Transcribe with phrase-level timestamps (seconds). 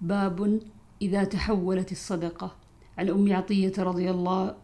[0.00, 0.60] باب
[1.02, 2.56] إذا تحولت الصدقة.
[2.98, 4.54] عن أم عطية رضي الله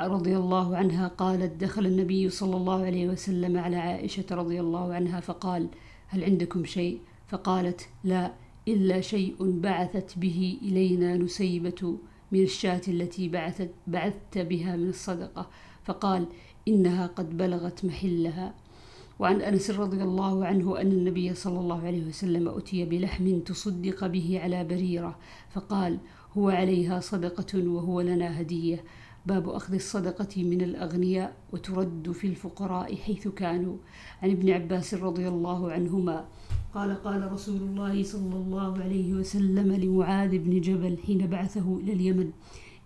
[0.00, 5.20] رضي الله عنها قالت دخل النبي صلى الله عليه وسلم على عائشة رضي الله عنها
[5.20, 5.68] فقال
[6.08, 8.32] هل عندكم شيء؟ فقالت لا
[8.68, 11.98] إلا شيء بعثت به إلينا نسيبة
[12.32, 15.50] من الشاة التي بعثت بعثت بها من الصدقة.
[15.84, 16.26] فقال
[16.68, 18.54] إنها قد بلغت محلها.
[19.18, 24.40] وعن أنس رضي الله عنه أن النبي صلى الله عليه وسلم أتي بلحم تصدق به
[24.42, 25.18] على بريرة
[25.50, 25.98] فقال
[26.36, 28.84] هو عليها صدقة وهو لنا هدية.
[29.26, 33.76] باب أخذ الصدقة من الأغنياء وترد في الفقراء حيث كانوا.
[34.22, 36.24] عن ابن عباس رضي الله عنهما
[36.74, 42.30] قال قال رسول الله صلى الله عليه وسلم لمعاذ بن جبل حين بعثه إلى اليمن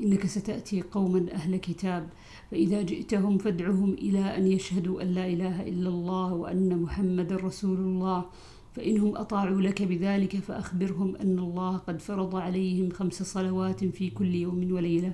[0.01, 2.09] إنك ستأتي قوما أهل كتاب.
[2.51, 8.25] فإذا جئتهم فادعهم إلى أن يشهدوا أن لا إله إلا الله وأن محمد رسول الله.
[8.73, 14.73] فإنهم أطاعوا لك بذلك فأخبرهم أن الله قد فرض عليهم خمس صلوات في كل يوم
[14.73, 15.13] وليلة.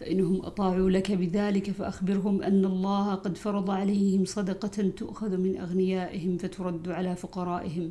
[0.00, 6.88] فإنهم أطاعوا لك بذلك فأخبرهم أن الله قد فرض عليهم صدقة تؤخذ من أغنيائهم فترد
[6.88, 7.90] على فقرائهم.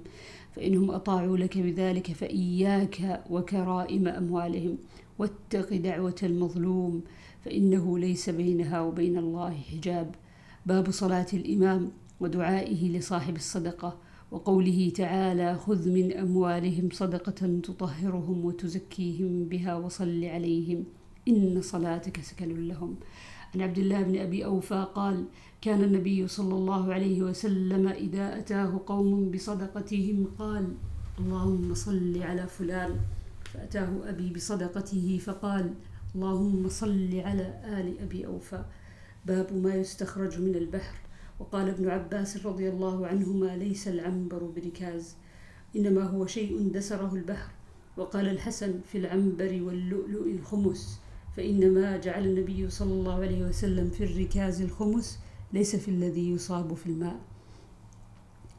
[0.55, 4.77] فإنهم أطاعوا لك بذلك فإياك وكرائم أموالهم.
[5.19, 7.01] واتق دعوة المظلوم
[7.45, 10.15] فإنه ليس بينها وبين الله حجاب.
[10.65, 13.97] باب صلاة الإمام ودعائه لصاحب الصدقة
[14.31, 20.83] وقوله تعالى خذ من أموالهم صدقة تطهرهم وتزكيهم بها وصل عليهم
[21.27, 22.95] إن صلاتك سكن لهم.
[23.55, 25.25] عن عبد الله بن أبي أوفى قال
[25.61, 30.73] كان النبي صلى الله عليه وسلم إذا أتاه قوم بصدقتهم قال
[31.19, 32.99] اللهم صل على فلان.
[33.53, 35.73] فأتاه أبي بصدقته فقال
[36.15, 38.65] اللهم صل على آل أبي أوفى.
[39.25, 40.97] باب ما يستخرج من البحر.
[41.39, 45.15] وقال ابن عباس رضي الله عنهما ليس العنبر بركاز
[45.75, 47.51] إنما هو شيء دسره البحر.
[47.97, 50.99] وقال الحسن في العنبر واللؤلؤ الخمس
[51.35, 55.19] فإنما جعل النبي صلى الله عليه وسلم في الركاز الخمس
[55.53, 57.19] ليس في الذي يصاب في الماء.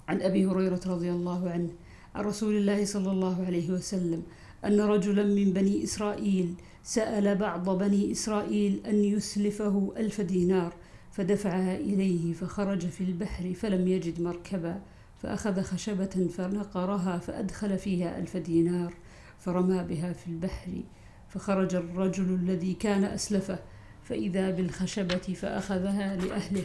[0.09, 1.71] عن أبي هريرة رضي الله عنه
[2.15, 4.23] عن رسول الله صلى الله عليه وسلم
[4.65, 10.75] أن رجلا من بني إسرائيل سأل بعض بني إسرائيل أن يسلفه ألف دينار
[11.13, 14.81] فدفعها إليه فخرج في البحر فلم يجد مركبا
[15.23, 18.95] فأخذ خشبة فنقرها فأدخل فيها ألف دينار
[19.39, 20.83] فرمى بها في البحر
[21.29, 23.59] فخرج الرجل الذي كان أسلفه
[24.05, 26.65] فإذا بالخشبة فأخذها لأهله.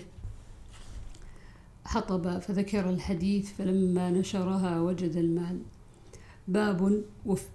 [1.85, 5.59] حطب فذكر الحديث فلما نشرها وجد المال.
[6.49, 7.03] باب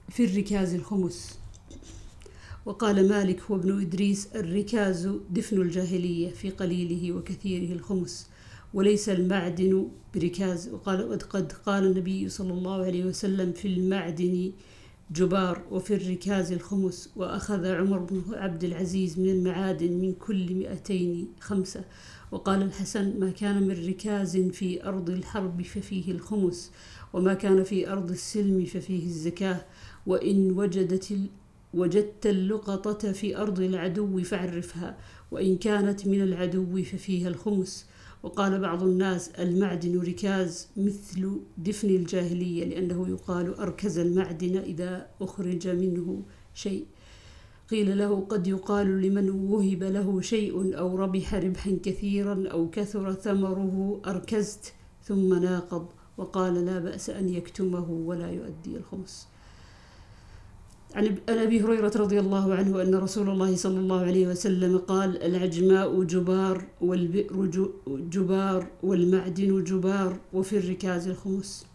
[0.08, 1.38] في الركاز الخمس.
[2.66, 8.28] وقال مالك وابن إدريس الركاز دفن الجاهلية في قليله وكثيره الخمس
[8.74, 10.68] وليس المعدن بركاز.
[10.68, 14.52] وقال قد قال النبي صلى الله عليه وسلم في المعدن
[15.10, 21.84] جبار وفي الركاز الخمس وأخذ عمر بن عبد العزيز من المعادن من كل مئتين خمسة.
[22.32, 26.72] وقال الحسن ما كان من ركاز في أرض الحرب ففيه الخمس
[27.12, 29.64] وما كان في أرض السلم ففيه الزكاة.
[30.06, 31.18] وإن وجدت
[31.74, 34.96] وجدت اللقطة في أرض العدو فعرفها
[35.30, 37.86] وإن كانت من العدو ففيها الخمس.
[38.24, 46.22] وقال بعض الناس المعدن ركاز مثل دفن الجاهلية لأنه يقال أركز المعدن إذا أخرج منه
[46.54, 46.86] شيء.
[47.70, 54.00] قيل له قد يقال لمن وهب له شيء أو ربح ربحا كثيرا أو كثر ثمره
[54.06, 55.86] أركزت ثم ناقض
[56.16, 59.28] وقال لا بأس أن يكتمه ولا يؤدي الخمس.
[60.94, 66.02] عن أبي هريرة رضي الله عنه أن رسول الله صلى الله عليه وسلم قال العجماء
[66.02, 67.46] جبار والبئر
[67.88, 71.66] جبار والمعدن جبار وفي الركاز الخمس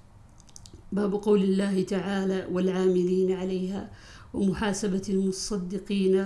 [0.91, 3.91] باب قول الله تعالى والعاملين عليها
[4.33, 6.25] ومحاسبة المصدقين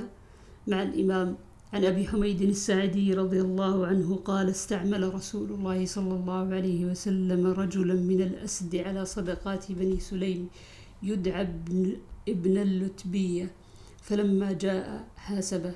[0.67, 1.35] مع الإمام
[1.73, 7.47] عن أبي حميد السعدي رضي الله عنه قال استعمل رسول الله صلى الله عليه وسلم
[7.47, 10.47] رجلا من الأسد على صدقات بني سليم
[11.03, 11.47] يدعى
[12.29, 13.51] ابن اللتبية
[14.01, 15.75] فلما جاء حاسبه.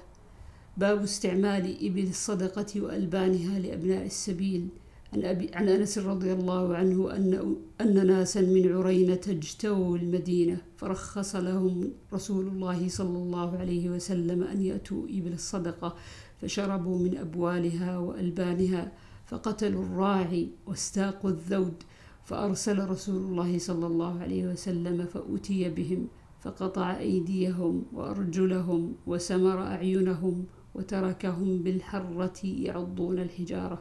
[0.78, 4.68] باب استعمال إبل الصدقة وألبانها لأبناء السبيل.
[5.14, 11.36] عن, أبي عن أنس رضي الله عنه أن, أن ناسا من عرينة اجتووا المدينة فرخص
[11.36, 15.96] لهم رسول الله صلى الله عليه وسلم أن يأتوا إبل الصدقة
[16.42, 18.92] فشربوا من أبوالها وألبانها
[19.26, 21.84] فقتلوا الراعي واستاقوا الذود
[22.26, 26.08] فأرسل رسول الله صلى الله عليه وسلم فأتي بهم.
[26.48, 30.46] فقطع أيديهم وأرجلهم وسمر أعينهم
[30.76, 33.80] وتركهم بالحرة يعضون الحجارة.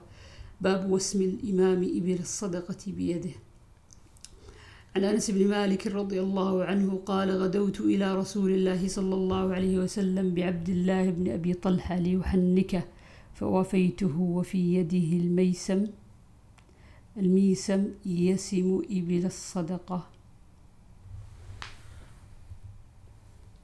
[0.61, 3.31] باب وسم الإمام إبل الصدقة بيده.
[4.97, 9.79] عن أنس بن مالك رضي الله عنه قال غدوت إلى رسول الله صلى الله عليه
[9.79, 12.85] وسلم بعبد الله بن أبي طلحة ليحنكه
[13.35, 15.87] فوفيته وفي يده الميسم
[17.17, 20.16] الميسم يسم إبل الصدقة.